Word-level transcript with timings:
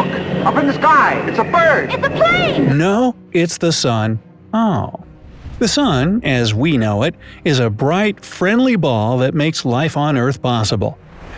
Look, 0.00 0.46
up 0.46 0.56
in 0.56 0.66
the 0.66 0.72
sky, 0.72 1.28
it's 1.28 1.38
a 1.38 1.44
bird. 1.44 1.92
It's 1.92 2.06
a 2.06 2.10
plane! 2.10 2.78
No, 2.78 3.14
it's 3.32 3.58
the 3.58 3.70
sun. 3.70 4.18
Oh. 4.54 4.94
The 5.58 5.68
sun, 5.68 6.22
as 6.24 6.54
we 6.54 6.78
know 6.78 7.02
it, 7.02 7.14
is 7.44 7.58
a 7.58 7.68
bright, 7.68 8.24
friendly 8.24 8.76
ball 8.76 9.18
that 9.18 9.34
makes 9.34 9.66
life 9.66 9.98
on 9.98 10.16
Earth 10.16 10.40
possible. 10.40 10.96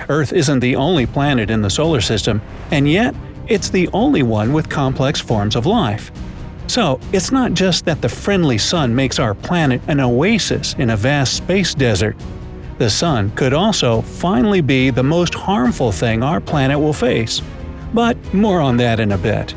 Earth 0.08 0.32
isn't 0.32 0.60
the 0.60 0.76
only 0.76 1.06
planet 1.06 1.50
in 1.50 1.60
the 1.60 1.70
solar 1.70 2.00
system, 2.00 2.40
and 2.70 2.88
yet 2.88 3.16
it's 3.48 3.68
the 3.68 3.88
only 3.92 4.22
one 4.22 4.52
with 4.52 4.68
complex 4.68 5.18
forms 5.18 5.56
of 5.56 5.66
life. 5.66 6.12
So, 6.68 7.00
it's 7.12 7.32
not 7.32 7.54
just 7.54 7.84
that 7.86 8.00
the 8.00 8.08
friendly 8.08 8.58
sun 8.58 8.94
makes 8.94 9.18
our 9.18 9.34
planet 9.34 9.80
an 9.88 9.98
oasis 9.98 10.76
in 10.78 10.90
a 10.90 10.96
vast 10.96 11.34
space 11.36 11.74
desert. 11.74 12.16
The 12.78 12.88
sun 12.88 13.32
could 13.32 13.54
also 13.54 14.02
finally 14.02 14.60
be 14.60 14.90
the 14.90 15.02
most 15.02 15.34
harmful 15.34 15.90
thing 15.90 16.22
our 16.22 16.40
planet 16.40 16.78
will 16.78 16.92
face. 16.92 17.42
But 17.92 18.16
more 18.32 18.60
on 18.60 18.76
that 18.78 19.00
in 19.00 19.12
a 19.12 19.18
bit. 19.18 19.54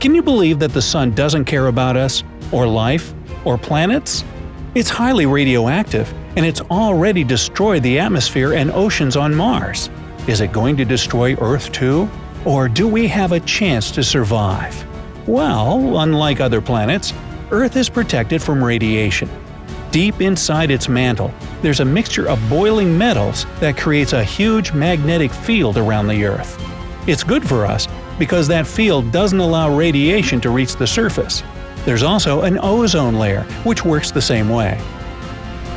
Can 0.00 0.14
you 0.14 0.22
believe 0.22 0.58
that 0.60 0.72
the 0.72 0.82
sun 0.82 1.12
doesn't 1.12 1.44
care 1.44 1.66
about 1.66 1.96
us, 1.96 2.22
or 2.52 2.66
life, 2.66 3.14
or 3.44 3.58
planets? 3.58 4.24
It's 4.74 4.90
highly 4.90 5.26
radioactive, 5.26 6.12
and 6.36 6.44
it's 6.44 6.60
already 6.60 7.24
destroyed 7.24 7.82
the 7.82 7.98
atmosphere 7.98 8.52
and 8.52 8.70
oceans 8.70 9.16
on 9.16 9.34
Mars. 9.34 9.90
Is 10.26 10.40
it 10.40 10.52
going 10.52 10.76
to 10.76 10.84
destroy 10.84 11.34
Earth 11.34 11.72
too? 11.72 12.08
Or 12.44 12.68
do 12.68 12.86
we 12.86 13.08
have 13.08 13.32
a 13.32 13.40
chance 13.40 13.90
to 13.92 14.04
survive? 14.04 14.84
Well, 15.26 15.98
unlike 15.98 16.40
other 16.40 16.60
planets, 16.60 17.12
Earth 17.50 17.76
is 17.76 17.88
protected 17.88 18.42
from 18.42 18.62
radiation. 18.62 19.28
Deep 19.90 20.20
inside 20.20 20.70
its 20.70 20.88
mantle, 20.88 21.32
there's 21.62 21.80
a 21.80 21.84
mixture 21.84 22.28
of 22.28 22.38
boiling 22.48 22.96
metals 22.96 23.46
that 23.58 23.76
creates 23.76 24.12
a 24.12 24.22
huge 24.22 24.72
magnetic 24.72 25.32
field 25.32 25.78
around 25.78 26.06
the 26.06 26.24
Earth. 26.24 26.62
It's 27.08 27.24
good 27.24 27.48
for 27.48 27.64
us 27.64 27.88
because 28.18 28.46
that 28.48 28.66
field 28.66 29.10
doesn't 29.10 29.40
allow 29.40 29.74
radiation 29.74 30.42
to 30.42 30.50
reach 30.50 30.76
the 30.76 30.86
surface. 30.86 31.42
There's 31.86 32.02
also 32.02 32.42
an 32.42 32.58
ozone 32.58 33.14
layer, 33.14 33.44
which 33.64 33.82
works 33.82 34.10
the 34.10 34.20
same 34.20 34.50
way. 34.50 34.78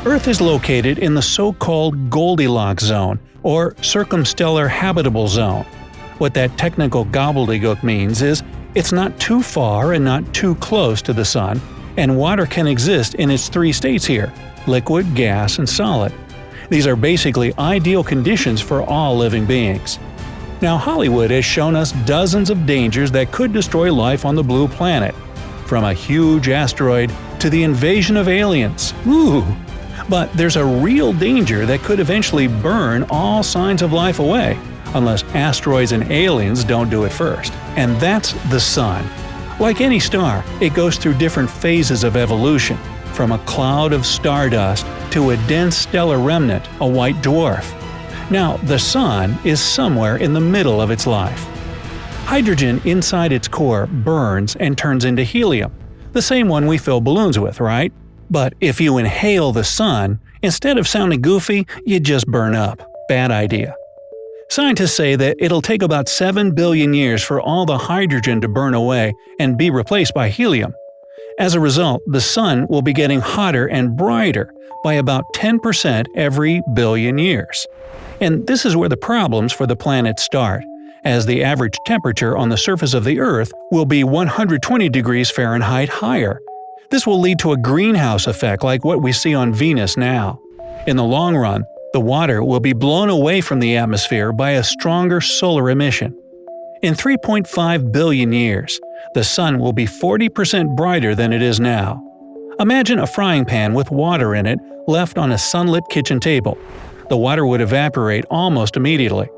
Earth 0.04 0.28
is 0.28 0.42
located 0.42 0.98
in 0.98 1.14
the 1.14 1.22
so-called 1.22 2.10
Goldilocks 2.10 2.84
zone, 2.84 3.18
or 3.42 3.72
circumstellar 3.76 4.68
habitable 4.68 5.26
zone. 5.26 5.64
What 6.18 6.34
that 6.34 6.58
technical 6.58 7.06
gobbledygook 7.06 7.82
means 7.82 8.20
is 8.20 8.42
it's 8.74 8.92
not 8.92 9.18
too 9.18 9.42
far 9.42 9.94
and 9.94 10.04
not 10.04 10.34
too 10.34 10.54
close 10.56 11.00
to 11.00 11.14
the 11.14 11.24
sun, 11.24 11.62
and 11.96 12.18
water 12.18 12.44
can 12.44 12.66
exist 12.66 13.14
in 13.14 13.30
its 13.30 13.48
three 13.48 13.72
states 13.72 14.04
here– 14.04 14.30
liquid, 14.66 15.14
gas, 15.14 15.58
and 15.58 15.66
solid. 15.66 16.12
These 16.68 16.86
are 16.86 16.96
basically 16.96 17.54
ideal 17.58 18.04
conditions 18.04 18.60
for 18.60 18.82
all 18.82 19.16
living 19.16 19.46
beings. 19.46 19.98
Now 20.62 20.78
Hollywood 20.78 21.32
has 21.32 21.44
shown 21.44 21.74
us 21.74 21.90
dozens 22.06 22.48
of 22.48 22.66
dangers 22.66 23.10
that 23.10 23.32
could 23.32 23.52
destroy 23.52 23.92
life 23.92 24.24
on 24.24 24.36
the 24.36 24.44
blue 24.44 24.68
planet. 24.68 25.12
From 25.66 25.82
a 25.82 25.92
huge 25.92 26.48
asteroid 26.48 27.12
to 27.40 27.50
the 27.50 27.64
invasion 27.64 28.16
of 28.16 28.28
aliens. 28.28 28.94
Ooh! 29.08 29.44
But 30.08 30.32
there's 30.34 30.54
a 30.54 30.64
real 30.64 31.12
danger 31.12 31.66
that 31.66 31.80
could 31.80 31.98
eventually 31.98 32.46
burn 32.46 33.04
all 33.10 33.42
signs 33.42 33.82
of 33.82 33.92
life 33.92 34.20
away, 34.20 34.56
unless 34.94 35.24
asteroids 35.34 35.90
and 35.90 36.08
aliens 36.12 36.62
don't 36.62 36.90
do 36.90 37.02
it 37.04 37.12
first. 37.12 37.52
And 37.76 38.00
that's 38.00 38.32
the 38.48 38.60
Sun. 38.60 39.04
Like 39.58 39.80
any 39.80 39.98
star, 39.98 40.44
it 40.60 40.74
goes 40.74 40.96
through 40.96 41.14
different 41.14 41.50
phases 41.50 42.04
of 42.04 42.16
evolution, 42.16 42.76
from 43.14 43.32
a 43.32 43.38
cloud 43.46 43.92
of 43.92 44.06
stardust 44.06 44.86
to 45.10 45.30
a 45.30 45.36
dense 45.48 45.76
stellar 45.76 46.20
remnant, 46.20 46.68
a 46.80 46.86
white 46.86 47.16
dwarf. 47.16 47.81
Now, 48.32 48.56
the 48.56 48.78
Sun 48.78 49.38
is 49.44 49.60
somewhere 49.60 50.16
in 50.16 50.32
the 50.32 50.40
middle 50.40 50.80
of 50.80 50.90
its 50.90 51.06
life. 51.06 51.44
Hydrogen 52.24 52.80
inside 52.86 53.30
its 53.30 53.46
core 53.46 53.86
burns 53.86 54.56
and 54.56 54.78
turns 54.78 55.04
into 55.04 55.22
helium, 55.22 55.70
the 56.12 56.22
same 56.22 56.48
one 56.48 56.66
we 56.66 56.78
fill 56.78 57.02
balloons 57.02 57.38
with, 57.38 57.60
right? 57.60 57.92
But 58.30 58.54
if 58.58 58.80
you 58.80 58.96
inhale 58.96 59.52
the 59.52 59.64
sun, 59.64 60.18
instead 60.40 60.78
of 60.78 60.88
sounding 60.88 61.20
goofy, 61.20 61.66
you 61.84 62.00
just 62.00 62.26
burn 62.26 62.54
up. 62.54 62.80
Bad 63.06 63.30
idea. 63.30 63.76
Scientists 64.48 64.94
say 64.94 65.14
that 65.14 65.36
it'll 65.38 65.60
take 65.60 65.82
about 65.82 66.08
7 66.08 66.54
billion 66.54 66.94
years 66.94 67.22
for 67.22 67.38
all 67.38 67.66
the 67.66 67.76
hydrogen 67.76 68.40
to 68.40 68.48
burn 68.48 68.72
away 68.72 69.12
and 69.40 69.58
be 69.58 69.68
replaced 69.68 70.14
by 70.14 70.30
helium. 70.30 70.72
As 71.38 71.52
a 71.52 71.60
result, 71.60 72.00
the 72.06 72.20
sun 72.22 72.66
will 72.70 72.82
be 72.82 72.94
getting 72.94 73.20
hotter 73.20 73.66
and 73.66 73.94
brighter 73.94 74.54
by 74.82 74.94
about 74.94 75.24
10% 75.34 76.06
every 76.16 76.62
billion 76.72 77.18
years. 77.18 77.66
And 78.22 78.46
this 78.46 78.64
is 78.64 78.76
where 78.76 78.88
the 78.88 78.96
problems 78.96 79.52
for 79.52 79.66
the 79.66 79.74
planet 79.74 80.20
start, 80.20 80.62
as 81.02 81.26
the 81.26 81.42
average 81.42 81.76
temperature 81.86 82.36
on 82.36 82.50
the 82.50 82.56
surface 82.56 82.94
of 82.94 83.02
the 83.02 83.18
Earth 83.18 83.50
will 83.72 83.84
be 83.84 84.04
120 84.04 84.88
degrees 84.90 85.28
Fahrenheit 85.28 85.88
higher. 85.88 86.40
This 86.92 87.04
will 87.04 87.18
lead 87.18 87.40
to 87.40 87.50
a 87.50 87.56
greenhouse 87.56 88.28
effect 88.28 88.62
like 88.62 88.84
what 88.84 89.02
we 89.02 89.10
see 89.10 89.34
on 89.34 89.52
Venus 89.52 89.96
now. 89.96 90.38
In 90.86 90.96
the 90.96 91.02
long 91.02 91.34
run, 91.34 91.64
the 91.94 92.00
water 92.00 92.44
will 92.44 92.60
be 92.60 92.72
blown 92.72 93.08
away 93.08 93.40
from 93.40 93.58
the 93.58 93.76
atmosphere 93.76 94.32
by 94.32 94.52
a 94.52 94.62
stronger 94.62 95.20
solar 95.20 95.68
emission. 95.68 96.16
In 96.80 96.94
3.5 96.94 97.90
billion 97.90 98.32
years, 98.32 98.78
the 99.14 99.24
sun 99.24 99.58
will 99.58 99.72
be 99.72 99.86
40% 99.86 100.76
brighter 100.76 101.16
than 101.16 101.32
it 101.32 101.42
is 101.42 101.58
now. 101.58 102.00
Imagine 102.60 103.00
a 103.00 103.06
frying 103.08 103.44
pan 103.44 103.74
with 103.74 103.90
water 103.90 104.36
in 104.36 104.46
it 104.46 104.60
left 104.86 105.18
on 105.18 105.32
a 105.32 105.38
sunlit 105.38 105.82
kitchen 105.90 106.20
table. 106.20 106.56
The 107.08 107.16
water 107.16 107.46
would 107.46 107.60
evaporate 107.60 108.24
almost 108.30 108.76
immediately. 108.76 109.28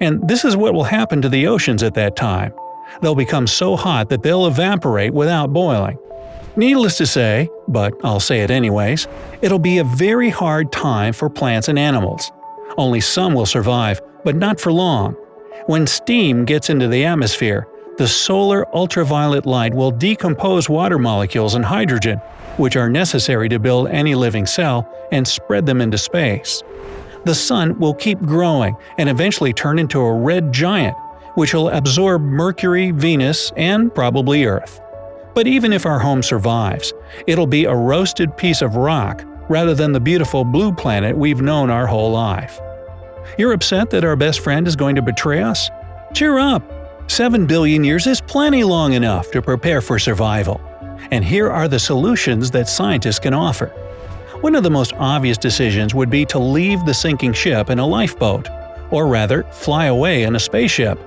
And 0.00 0.26
this 0.28 0.44
is 0.44 0.56
what 0.56 0.74
will 0.74 0.84
happen 0.84 1.22
to 1.22 1.28
the 1.28 1.46
oceans 1.46 1.82
at 1.82 1.94
that 1.94 2.16
time. 2.16 2.52
They'll 3.00 3.14
become 3.14 3.46
so 3.46 3.76
hot 3.76 4.08
that 4.10 4.22
they'll 4.22 4.46
evaporate 4.46 5.12
without 5.14 5.52
boiling. 5.52 5.98
Needless 6.56 6.98
to 6.98 7.06
say, 7.06 7.48
but 7.66 7.94
I'll 8.04 8.20
say 8.20 8.40
it 8.40 8.50
anyways, 8.50 9.08
it'll 9.42 9.58
be 9.58 9.78
a 9.78 9.84
very 9.84 10.30
hard 10.30 10.70
time 10.70 11.12
for 11.12 11.28
plants 11.28 11.68
and 11.68 11.78
animals. 11.78 12.30
Only 12.76 13.00
some 13.00 13.34
will 13.34 13.46
survive, 13.46 14.00
but 14.24 14.36
not 14.36 14.60
for 14.60 14.72
long. 14.72 15.14
When 15.66 15.86
steam 15.86 16.44
gets 16.44 16.70
into 16.70 16.86
the 16.88 17.04
atmosphere, 17.04 17.66
the 17.96 18.08
solar 18.08 18.68
ultraviolet 18.74 19.46
light 19.46 19.72
will 19.72 19.90
decompose 19.90 20.68
water 20.68 20.98
molecules 20.98 21.54
and 21.54 21.64
hydrogen, 21.64 22.18
which 22.56 22.76
are 22.76 22.90
necessary 22.90 23.48
to 23.48 23.58
build 23.58 23.88
any 23.88 24.14
living 24.14 24.46
cell, 24.46 24.88
and 25.10 25.26
spread 25.26 25.66
them 25.66 25.80
into 25.80 25.98
space. 25.98 26.62
The 27.24 27.34
sun 27.34 27.78
will 27.78 27.94
keep 27.94 28.20
growing 28.20 28.76
and 28.98 29.08
eventually 29.08 29.52
turn 29.52 29.78
into 29.78 30.00
a 30.00 30.14
red 30.14 30.52
giant, 30.52 30.96
which 31.34 31.54
will 31.54 31.70
absorb 31.70 32.22
Mercury, 32.22 32.90
Venus, 32.90 33.50
and 33.56 33.94
probably 33.94 34.44
Earth. 34.44 34.80
But 35.34 35.46
even 35.46 35.72
if 35.72 35.86
our 35.86 35.98
home 35.98 36.22
survives, 36.22 36.92
it'll 37.26 37.46
be 37.46 37.64
a 37.64 37.74
roasted 37.74 38.36
piece 38.36 38.62
of 38.62 38.76
rock 38.76 39.24
rather 39.48 39.74
than 39.74 39.92
the 39.92 40.00
beautiful 40.00 40.44
blue 40.44 40.72
planet 40.72 41.16
we've 41.16 41.40
known 41.42 41.70
our 41.70 41.86
whole 41.86 42.12
life. 42.12 42.60
You're 43.38 43.52
upset 43.52 43.90
that 43.90 44.04
our 44.04 44.16
best 44.16 44.40
friend 44.40 44.68
is 44.68 44.76
going 44.76 44.94
to 44.96 45.02
betray 45.02 45.42
us? 45.42 45.70
Cheer 46.12 46.38
up! 46.38 46.62
7 47.10 47.46
billion 47.46 47.84
years 47.84 48.06
is 48.06 48.20
plenty 48.20 48.64
long 48.64 48.92
enough 48.92 49.30
to 49.32 49.42
prepare 49.42 49.80
for 49.80 49.98
survival. 49.98 50.60
And 51.10 51.24
here 51.24 51.50
are 51.50 51.68
the 51.68 51.78
solutions 51.78 52.50
that 52.52 52.68
scientists 52.68 53.18
can 53.18 53.34
offer. 53.34 53.72
One 54.44 54.54
of 54.54 54.62
the 54.62 54.68
most 54.68 54.92
obvious 54.98 55.38
decisions 55.38 55.94
would 55.94 56.10
be 56.10 56.26
to 56.26 56.38
leave 56.38 56.84
the 56.84 56.92
sinking 56.92 57.32
ship 57.32 57.70
in 57.70 57.78
a 57.78 57.86
lifeboat, 57.86 58.46
or 58.90 59.06
rather, 59.06 59.44
fly 59.44 59.86
away 59.86 60.24
in 60.24 60.36
a 60.36 60.38
spaceship. 60.38 60.98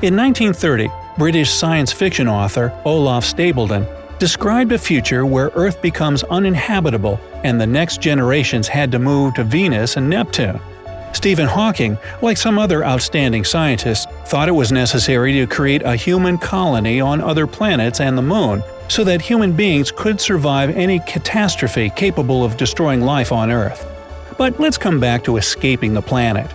In 0.00 0.16
1930, 0.16 0.88
British 1.18 1.50
science 1.50 1.92
fiction 1.92 2.28
author 2.28 2.72
Olaf 2.86 3.26
Stapledon 3.26 3.86
described 4.18 4.72
a 4.72 4.78
future 4.78 5.26
where 5.26 5.50
Earth 5.54 5.82
becomes 5.82 6.24
uninhabitable 6.24 7.20
and 7.44 7.60
the 7.60 7.66
next 7.66 8.00
generations 8.00 8.68
had 8.68 8.90
to 8.92 8.98
move 8.98 9.34
to 9.34 9.44
Venus 9.44 9.98
and 9.98 10.08
Neptune. 10.08 10.58
Stephen 11.12 11.46
Hawking, 11.46 11.98
like 12.20 12.36
some 12.36 12.58
other 12.58 12.84
outstanding 12.84 13.44
scientists, 13.44 14.06
thought 14.26 14.48
it 14.48 14.52
was 14.52 14.72
necessary 14.72 15.32
to 15.34 15.46
create 15.46 15.82
a 15.82 15.94
human 15.94 16.38
colony 16.38 17.00
on 17.00 17.20
other 17.20 17.46
planets 17.46 18.00
and 18.00 18.16
the 18.16 18.22
Moon 18.22 18.62
so 18.88 19.04
that 19.04 19.20
human 19.22 19.52
beings 19.52 19.92
could 19.92 20.20
survive 20.20 20.76
any 20.76 20.98
catastrophe 21.00 21.90
capable 21.96 22.44
of 22.44 22.56
destroying 22.56 23.02
life 23.02 23.30
on 23.32 23.50
Earth. 23.50 23.86
But 24.38 24.58
let's 24.58 24.78
come 24.78 24.98
back 25.00 25.22
to 25.24 25.36
escaping 25.36 25.94
the 25.94 26.02
planet. 26.02 26.50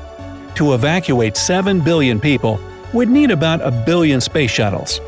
to 0.58 0.74
evacuate 0.74 1.38
7 1.38 1.80
billion 1.82 2.20
people 2.20 2.60
we'd 2.92 3.10
need 3.10 3.30
about 3.30 3.62
a 3.62 3.70
billion 3.86 4.20
space 4.20 4.50
shuttles. 4.50 5.00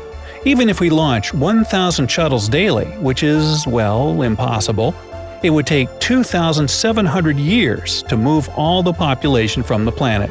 Even 0.44 0.68
if 0.68 0.80
we 0.80 0.90
launch 0.90 1.34
1,000 1.34 2.08
shuttles 2.08 2.48
daily, 2.48 2.86
which 2.98 3.24
is, 3.24 3.66
well, 3.66 4.22
impossible, 4.22 4.94
it 5.42 5.50
would 5.50 5.66
take 5.66 5.88
2,700 6.00 7.36
years 7.38 8.02
to 8.04 8.16
move 8.16 8.48
all 8.56 8.82
the 8.82 8.92
population 8.92 9.62
from 9.62 9.84
the 9.84 9.92
planet. 9.92 10.30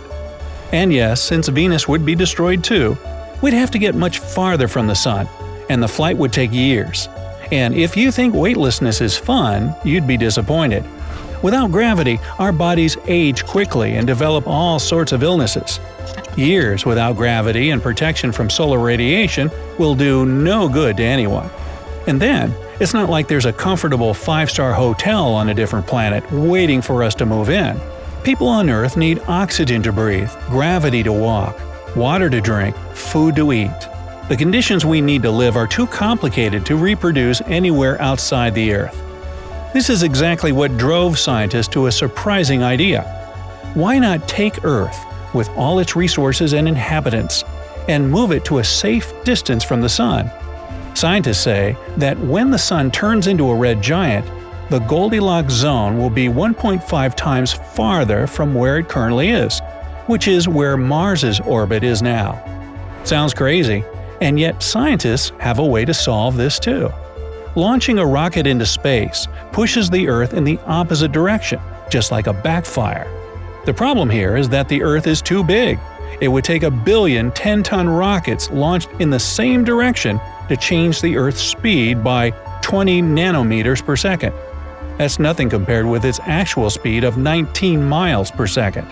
And 0.71 0.93
yes, 0.93 1.21
since 1.21 1.47
Venus 1.47 1.87
would 1.87 2.05
be 2.05 2.15
destroyed 2.15 2.63
too, 2.63 2.97
we'd 3.41 3.53
have 3.53 3.71
to 3.71 3.79
get 3.79 3.95
much 3.95 4.19
farther 4.19 4.67
from 4.67 4.87
the 4.87 4.95
Sun, 4.95 5.27
and 5.69 5.81
the 5.81 5.87
flight 5.87 6.17
would 6.17 6.33
take 6.33 6.51
years. 6.51 7.09
And 7.51 7.73
if 7.73 7.97
you 7.97 8.11
think 8.11 8.35
weightlessness 8.35 9.01
is 9.01 9.17
fun, 9.17 9.75
you'd 9.83 10.05
be 10.05 10.17
disappointed. 10.17 10.83
Without 11.41 11.71
gravity, 11.71 12.19
our 12.37 12.51
bodies 12.51 12.97
age 13.07 13.45
quickly 13.45 13.95
and 13.95 14.05
develop 14.05 14.45
all 14.45 14.77
sorts 14.77 15.13
of 15.13 15.23
illnesses. 15.23 15.79
Years 16.35 16.85
without 16.85 17.15
gravity 17.15 17.71
and 17.71 17.81
protection 17.81 18.31
from 18.31 18.49
solar 18.49 18.79
radiation 18.79 19.49
will 19.77 19.95
do 19.95 20.25
no 20.25 20.69
good 20.69 20.97
to 20.97 21.03
anyone. 21.03 21.49
And 22.07 22.21
then, 22.21 22.53
it's 22.79 22.93
not 22.93 23.09
like 23.09 23.27
there's 23.27 23.45
a 23.45 23.53
comfortable 23.53 24.13
five 24.13 24.49
star 24.49 24.73
hotel 24.73 25.33
on 25.33 25.49
a 25.49 25.53
different 25.53 25.85
planet 25.85 26.23
waiting 26.31 26.81
for 26.81 27.03
us 27.03 27.13
to 27.15 27.25
move 27.25 27.49
in. 27.49 27.79
People 28.23 28.47
on 28.47 28.69
Earth 28.69 28.95
need 28.95 29.21
oxygen 29.27 29.83
to 29.83 29.91
breathe, 29.91 30.31
gravity 30.47 31.03
to 31.03 31.11
walk, 31.11 31.59
water 31.95 32.29
to 32.29 32.39
drink, 32.39 32.75
food 32.93 33.35
to 33.35 33.51
eat. 33.51 33.87
The 34.29 34.37
conditions 34.37 34.85
we 34.85 35.01
need 35.01 35.23
to 35.23 35.31
live 35.31 35.57
are 35.57 35.67
too 35.67 35.87
complicated 35.87 36.65
to 36.67 36.75
reproduce 36.75 37.41
anywhere 37.41 38.01
outside 38.01 38.53
the 38.53 38.73
Earth. 38.73 39.01
This 39.73 39.89
is 39.89 40.03
exactly 40.03 40.51
what 40.51 40.77
drove 40.77 41.19
scientists 41.19 41.67
to 41.69 41.87
a 41.87 41.91
surprising 41.91 42.63
idea. 42.63 43.03
Why 43.73 43.99
not 43.99 44.27
take 44.27 44.63
Earth, 44.63 44.97
with 45.33 45.49
all 45.49 45.79
its 45.79 45.95
resources 45.95 46.53
and 46.53 46.67
inhabitants, 46.67 47.43
and 47.87 48.09
move 48.09 48.31
it 48.31 48.45
to 48.45 48.59
a 48.59 48.63
safe 48.63 49.11
distance 49.23 49.63
from 49.63 49.81
the 49.81 49.89
Sun? 49.89 50.31
Scientists 50.99 51.39
say 51.39 51.77
that 51.95 52.19
when 52.19 52.51
the 52.51 52.57
Sun 52.57 52.91
turns 52.91 53.27
into 53.27 53.49
a 53.49 53.55
red 53.55 53.81
giant, 53.81 54.25
the 54.69 54.79
Goldilocks 54.79 55.53
zone 55.53 55.97
will 55.97 56.09
be 56.09 56.27
1.5 56.27 57.15
times 57.15 57.53
farther 57.53 58.27
from 58.27 58.53
where 58.53 58.79
it 58.79 58.89
currently 58.89 59.29
is, 59.29 59.61
which 60.07 60.27
is 60.27 60.49
where 60.49 60.75
Mars's 60.75 61.39
orbit 61.39 61.85
is 61.85 62.01
now. 62.01 62.43
Sounds 63.05 63.33
crazy, 63.33 63.81
and 64.19 64.37
yet 64.37 64.61
scientists 64.61 65.31
have 65.39 65.59
a 65.59 65.65
way 65.65 65.85
to 65.85 65.93
solve 65.93 66.35
this 66.35 66.59
too. 66.59 66.91
Launching 67.55 67.99
a 67.99 68.05
rocket 68.05 68.45
into 68.45 68.65
space 68.65 69.25
pushes 69.53 69.89
the 69.89 70.09
Earth 70.09 70.33
in 70.33 70.43
the 70.43 70.59
opposite 70.65 71.13
direction, 71.13 71.61
just 71.89 72.11
like 72.11 72.27
a 72.27 72.33
backfire. 72.33 73.07
The 73.65 73.73
problem 73.73 74.09
here 74.09 74.35
is 74.35 74.49
that 74.49 74.67
the 74.67 74.83
Earth 74.83 75.07
is 75.07 75.21
too 75.21 75.45
big. 75.45 75.79
It 76.19 76.27
would 76.27 76.43
take 76.43 76.63
a 76.63 76.69
billion 76.69 77.31
10 77.31 77.63
ton 77.63 77.87
rockets 77.87 78.51
launched 78.51 78.89
in 78.99 79.09
the 79.09 79.17
same 79.17 79.63
direction 79.63 80.19
to 80.49 80.57
change 80.57 81.01
the 81.01 81.15
Earth's 81.15 81.41
speed 81.41 82.03
by 82.03 82.31
20 82.61 83.01
nanometers 83.01 83.83
per 83.83 83.95
second. 83.95 84.33
That's 84.97 85.17
nothing 85.17 85.49
compared 85.49 85.85
with 85.85 86.03
its 86.03 86.19
actual 86.23 86.69
speed 86.69 87.03
of 87.05 87.17
19 87.17 87.81
miles 87.81 88.29
per 88.29 88.45
second. 88.45 88.85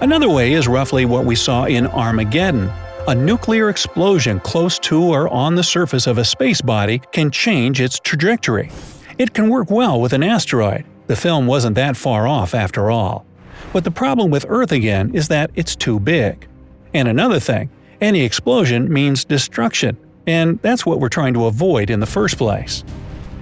Another 0.00 0.30
way 0.30 0.54
is 0.54 0.66
roughly 0.66 1.04
what 1.04 1.26
we 1.26 1.36
saw 1.36 1.66
in 1.66 1.86
Armageddon, 1.86 2.70
a 3.08 3.14
nuclear 3.14 3.68
explosion 3.68 4.40
close 4.40 4.78
to 4.78 5.02
or 5.02 5.28
on 5.28 5.56
the 5.56 5.62
surface 5.62 6.06
of 6.06 6.18
a 6.18 6.24
space 6.24 6.60
body 6.60 7.00
can 7.12 7.30
change 7.30 7.80
its 7.80 7.98
trajectory. 7.98 8.70
It 9.18 9.34
can 9.34 9.48
work 9.48 9.70
well 9.70 10.00
with 10.00 10.12
an 10.12 10.22
asteroid. 10.22 10.84
The 11.08 11.16
film 11.16 11.46
wasn't 11.46 11.74
that 11.74 11.96
far 11.96 12.26
off 12.26 12.54
after 12.54 12.90
all. 12.90 13.26
But 13.72 13.84
the 13.84 13.90
problem 13.90 14.30
with 14.30 14.46
Earth 14.48 14.72
again 14.72 15.14
is 15.14 15.28
that 15.28 15.50
it's 15.54 15.74
too 15.74 15.98
big. 15.98 16.46
And 16.94 17.08
another 17.08 17.40
thing, 17.40 17.70
any 18.00 18.22
explosion 18.22 18.92
means 18.92 19.24
destruction, 19.24 19.96
and 20.26 20.58
that's 20.62 20.86
what 20.86 21.00
we're 21.00 21.08
trying 21.08 21.34
to 21.34 21.46
avoid 21.46 21.90
in 21.90 22.00
the 22.00 22.06
first 22.06 22.38
place. 22.38 22.84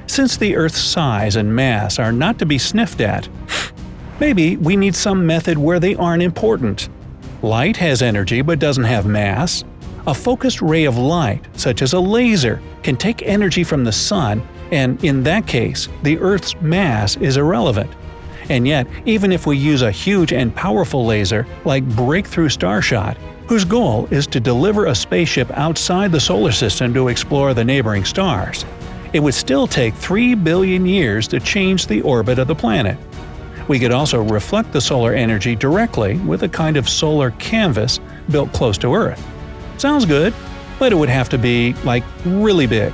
Since 0.07 0.37
the 0.37 0.57
Earth's 0.57 0.81
size 0.81 1.37
and 1.37 1.55
mass 1.55 1.99
are 1.99 2.13
not 2.13 2.39
to 2.39 2.47
be 2.47 2.59
sniffed 2.59 3.01
at, 3.01 3.29
maybe 4.19 4.57
we 4.57 4.77
need 4.77 4.95
some 4.95 5.27
method 5.27 5.57
where 5.57 5.79
they 5.79 5.95
aren't 5.95 6.23
important. 6.23 6.89
Light 7.43 7.77
has 7.77 8.03
energy 8.03 8.43
but 8.43 8.59
doesn't 8.59 8.85
have 8.85 9.07
mass. 9.07 9.65
A 10.07 10.15
focused 10.15 10.63
ray 10.63 10.85
of 10.85 10.99
light, 10.99 11.47
such 11.53 11.83
as 11.83 11.93
a 11.93 12.01
laser, 12.01 12.61
can 12.83 12.97
take 12.97 13.23
energy 13.23 13.63
from 13.63 13.85
the 13.85 13.93
sun, 13.93 14.43
and 14.73 15.03
in 15.05 15.23
that 15.25 15.47
case, 15.47 15.89
the 16.03 16.19
Earth's 16.19 16.55
mass 16.61 17.17
is 17.19 17.37
irrelevant. 17.37 17.91
And 18.49 18.67
yet, 18.67 18.87
even 19.07 19.31
if 19.31 19.47
we 19.47 19.57
use 19.57 19.83
a 19.83 19.93
huge 19.93 20.33
and 20.33 20.55
powerful 20.55 21.07
laser, 21.07 21.47
like 21.65 21.85
Breakthrough 21.95 22.49
Starshot, 22.49 23.17
whose 23.51 23.65
goal 23.65 24.07
is 24.13 24.29
to 24.29 24.39
deliver 24.39 24.87
a 24.87 24.95
spaceship 24.95 25.51
outside 25.59 26.13
the 26.13 26.21
solar 26.21 26.53
system 26.53 26.95
to 26.95 27.09
explore 27.09 27.53
the 27.53 27.65
neighboring 27.65 28.05
stars, 28.05 28.65
it 29.13 29.19
would 29.19 29.35
still 29.35 29.67
take 29.67 29.93
3 29.93 30.37
billion 30.37 30.87
years 30.87 31.27
to 31.27 31.41
change 31.41 31.89
the 31.89 32.01
orbit 32.03 32.39
of 32.39 32.47
the 32.47 32.55
planet. 32.55 32.97
We 33.67 33.81
could 33.81 33.91
also 33.91 34.23
reflect 34.23 34.73
the 34.73 34.81
solar 34.81 35.15
energy 35.15 35.57
directly 35.57 36.17
with 36.19 36.45
a 36.45 36.49
kind 36.49 36.77
of 36.77 36.89
solar 36.89 37.33
canvas 37.33 37.99
built 38.31 38.53
close 38.53 38.79
to 38.79 38.95
Earth. 38.95 39.21
Sounds 39.79 40.07
good, 40.07 40.33
but 40.79 40.93
it 40.93 40.95
would 40.95 41.09
have 41.09 41.29
to 41.31 41.37
be, 41.37 41.73
like, 41.83 42.05
really 42.25 42.69
big 42.69 42.93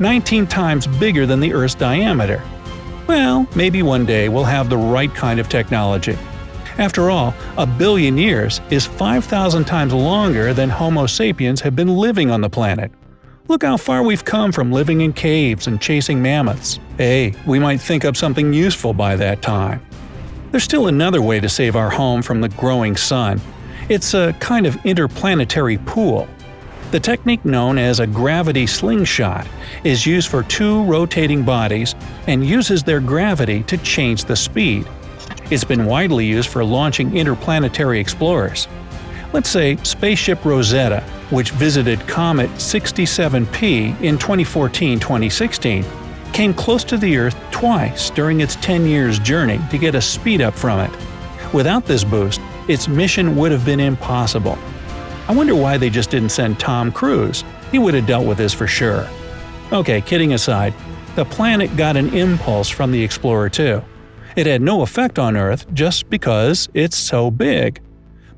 19 0.00 0.46
times 0.46 0.86
bigger 0.86 1.26
than 1.26 1.38
the 1.38 1.52
Earth's 1.52 1.74
diameter. 1.74 2.42
Well, 3.06 3.46
maybe 3.54 3.82
one 3.82 4.06
day 4.06 4.30
we'll 4.30 4.44
have 4.44 4.70
the 4.70 4.78
right 4.78 5.14
kind 5.14 5.38
of 5.38 5.50
technology. 5.50 6.16
After 6.78 7.10
all, 7.10 7.34
a 7.56 7.66
billion 7.66 8.16
years 8.16 8.60
is 8.70 8.86
5,000 8.86 9.64
times 9.64 9.92
longer 9.92 10.54
than 10.54 10.70
Homo 10.70 11.06
sapiens 11.06 11.60
have 11.62 11.74
been 11.74 11.96
living 11.96 12.30
on 12.30 12.40
the 12.40 12.48
planet. 12.48 12.92
Look 13.48 13.64
how 13.64 13.76
far 13.76 14.04
we've 14.04 14.24
come 14.24 14.52
from 14.52 14.70
living 14.70 15.00
in 15.00 15.12
caves 15.12 15.66
and 15.66 15.80
chasing 15.80 16.22
mammoths. 16.22 16.78
Hey, 16.96 17.34
we 17.46 17.58
might 17.58 17.80
think 17.80 18.04
up 18.04 18.16
something 18.16 18.52
useful 18.52 18.94
by 18.94 19.16
that 19.16 19.42
time. 19.42 19.84
There's 20.52 20.62
still 20.62 20.86
another 20.86 21.20
way 21.20 21.40
to 21.40 21.48
save 21.48 21.74
our 21.74 21.90
home 21.90 22.22
from 22.22 22.40
the 22.40 22.48
growing 22.50 22.96
sun. 22.96 23.40
It's 23.88 24.14
a 24.14 24.34
kind 24.38 24.64
of 24.64 24.76
interplanetary 24.86 25.78
pool. 25.78 26.28
The 26.92 27.00
technique 27.00 27.44
known 27.44 27.76
as 27.76 27.98
a 27.98 28.06
gravity 28.06 28.66
slingshot 28.68 29.48
is 29.82 30.06
used 30.06 30.28
for 30.28 30.44
two 30.44 30.84
rotating 30.84 31.42
bodies 31.42 31.96
and 32.28 32.46
uses 32.46 32.84
their 32.84 33.00
gravity 33.00 33.64
to 33.64 33.76
change 33.78 34.26
the 34.26 34.36
speed. 34.36 34.86
It's 35.50 35.64
been 35.64 35.86
widely 35.86 36.26
used 36.26 36.50
for 36.50 36.62
launching 36.62 37.16
interplanetary 37.16 37.98
explorers. 37.98 38.68
Let's 39.32 39.48
say 39.48 39.76
Spaceship 39.76 40.44
Rosetta, 40.44 41.00
which 41.30 41.52
visited 41.52 42.06
Comet 42.06 42.50
67P 42.50 44.00
in 44.02 44.18
2014 44.18 45.00
2016, 45.00 45.84
came 46.34 46.52
close 46.52 46.84
to 46.84 46.98
the 46.98 47.16
Earth 47.16 47.36
twice 47.50 48.10
during 48.10 48.40
its 48.40 48.56
10 48.56 48.84
years 48.86 49.18
journey 49.18 49.58
to 49.70 49.78
get 49.78 49.94
a 49.94 50.02
speed 50.02 50.42
up 50.42 50.52
from 50.54 50.80
it. 50.80 50.90
Without 51.54 51.86
this 51.86 52.04
boost, 52.04 52.42
its 52.68 52.86
mission 52.86 53.34
would 53.36 53.50
have 53.50 53.64
been 53.64 53.80
impossible. 53.80 54.58
I 55.28 55.32
wonder 55.32 55.54
why 55.54 55.78
they 55.78 55.88
just 55.88 56.10
didn't 56.10 56.28
send 56.28 56.60
Tom 56.60 56.92
Cruise. 56.92 57.42
He 57.70 57.78
would 57.78 57.94
have 57.94 58.06
dealt 58.06 58.26
with 58.26 58.36
this 58.36 58.52
for 58.52 58.66
sure. 58.66 59.08
Okay, 59.72 60.02
kidding 60.02 60.34
aside, 60.34 60.74
the 61.16 61.24
planet 61.24 61.74
got 61.74 61.96
an 61.96 62.14
impulse 62.14 62.68
from 62.68 62.92
the 62.92 63.02
Explorer 63.02 63.48
2. 63.48 63.82
It 64.36 64.46
had 64.46 64.62
no 64.62 64.82
effect 64.82 65.18
on 65.18 65.36
Earth 65.36 65.66
just 65.74 66.10
because 66.10 66.68
it's 66.74 66.96
so 66.96 67.30
big. 67.30 67.80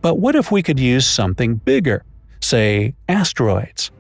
But 0.03 0.19
what 0.19 0.35
if 0.35 0.51
we 0.51 0.63
could 0.63 0.81
use 0.81 1.07
something 1.07 1.57
bigger? 1.57 2.05
Say, 2.41 2.95
asteroids. 3.09 3.91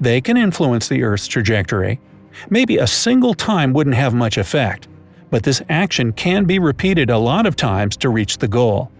They 0.00 0.20
can 0.20 0.36
influence 0.36 0.88
the 0.88 1.02
Earth's 1.02 1.26
trajectory, 1.26 2.00
Maybe 2.48 2.78
a 2.78 2.86
single 2.86 3.34
time 3.34 3.72
wouldn't 3.72 3.96
have 3.96 4.14
much 4.14 4.38
effect, 4.38 4.88
but 5.30 5.42
this 5.42 5.62
action 5.68 6.12
can 6.12 6.44
be 6.44 6.58
repeated 6.58 7.10
a 7.10 7.18
lot 7.18 7.46
of 7.46 7.56
times 7.56 7.96
to 7.98 8.08
reach 8.08 8.38
the 8.38 8.48
goal. 8.48 8.90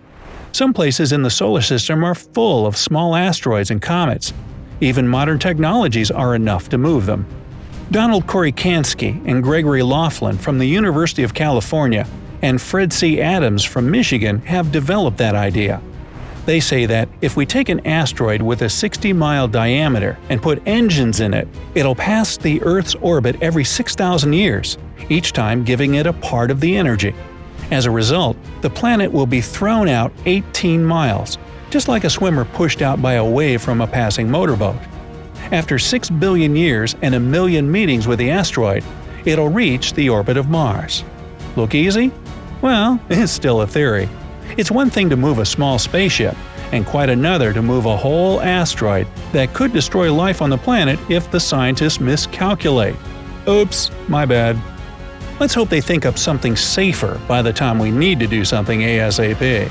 Some 0.53 0.75
places 0.75 1.13
in 1.13 1.23
the 1.23 1.31
solar 1.31 1.63
system 1.63 2.05
are 2.05 2.15
full 2.15 2.67
of 2.67 2.77
small 2.77 3.15
asteroids 3.15 3.71
and 3.71 3.81
comets. 3.81 4.33
Even 4.81 5.07
modern 5.07 5.39
technologies 5.39 6.11
are 6.11 6.35
enough 6.35 6.69
to 6.71 6.79
move 6.79 7.07
them. 7.07 7.27
Donald 7.91 8.27
Korycansky 8.27 9.21
and 9.27 9.43
Gregory 9.43 9.83
Laughlin 9.83 10.39
from 10.39 10.59
the 10.59 10.67
University 10.67 11.23
of 11.23 11.35
California 11.35 12.07
and 12.43 12.61
Fred 12.61 12.93
C. 12.93 13.21
Adams 13.21 13.65
from 13.65 13.91
Michigan 13.91 14.41
have 14.43 14.73
developed 14.73 15.19
that 15.19 15.35
idea. 15.35 15.81
They 16.47 16.61
say 16.61 16.87
that 16.87 17.09
if 17.21 17.37
we 17.37 17.47
take 17.47 17.69
an 17.69 17.87
asteroid 17.87 18.43
with 18.43 18.63
a 18.63 18.69
60 18.69 19.13
mile 19.13 19.47
diameter 19.47 20.19
and 20.31 20.43
put 20.43 20.63
engines 20.67 21.21
in 21.21 21.35
it, 21.35 21.47
it'll 21.75 21.95
pass 21.95 22.37
the 22.37 22.63
Earth's 22.63 22.95
orbit 22.97 23.37
every 23.43 23.65
6,000 23.65 24.33
years, 24.33 24.79
each 25.09 25.33
time 25.33 25.65
giving 25.65 25.95
it 25.95 26.07
a 26.07 26.13
part 26.13 26.51
of 26.51 26.61
the 26.61 26.77
energy. 26.77 27.15
As 27.71 27.87
a 27.87 27.91
result, 27.91 28.37
the 28.63 28.71
planet 28.71 29.13
will 29.13 29.27
be 29.27 29.41
thrown 29.41 29.89
out 29.89 30.13
18 30.27 30.85
miles, 30.85 31.39
just 31.69 31.89
like 31.89 32.05
a 32.05 32.11
swimmer 32.11 32.45
pushed 32.45 32.83
out 32.83 33.01
by 33.01 33.15
a 33.15 33.25
wave 33.25 33.63
from 33.63 33.81
a 33.81 33.87
passing 33.87 34.29
motorboat. 34.29 34.77
After 35.53 35.79
6 35.79 36.11
billion 36.11 36.57
years 36.57 36.97
and 37.03 37.15
a 37.15 37.21
million 37.21 37.71
meetings 37.71 38.09
with 38.09 38.19
the 38.19 38.31
asteroid, 38.31 38.83
it'll 39.25 39.49
reach 39.49 39.93
the 39.93 40.09
orbit 40.09 40.37
of 40.37 40.49
Mars. 40.49 41.05
Look 41.55 41.75
easy? 41.75 42.11
Well, 42.63 43.01
it's 43.09 43.33
still 43.33 43.63
a 43.63 43.67
theory. 43.67 44.09
It's 44.57 44.71
one 44.71 44.91
thing 44.91 45.09
to 45.11 45.17
move 45.17 45.39
a 45.39 45.47
small 45.47 45.79
spaceship, 45.79 46.37
and 46.73 46.85
quite 46.85 47.09
another 47.09 47.53
to 47.53 47.63
move 47.63 47.87
a 47.87 47.97
whole 47.97 48.41
asteroid 48.41 49.07
that 49.33 49.55
could 49.55 49.73
destroy 49.73 50.13
life 50.13 50.43
on 50.43 50.51
the 50.51 50.59
planet 50.59 50.99
if 51.09 51.31
the 51.31 51.41
scientists 51.41 52.01
miscalculate. 52.01 52.97
Oops, 53.49 53.91
my 54.09 54.27
bad. 54.27 54.61
Let's 55.41 55.55
hope 55.55 55.71
they 55.71 55.81
think 55.81 56.05
up 56.05 56.19
something 56.19 56.55
safer 56.55 57.19
by 57.27 57.41
the 57.41 57.53
time 57.53 57.79
we 57.79 57.91
need 57.91 58.21
to 58.21 58.27
do 58.27 58.45
something 58.45 58.81
ASAP. 58.81 59.71